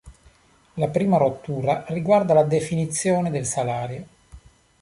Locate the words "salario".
3.45-4.07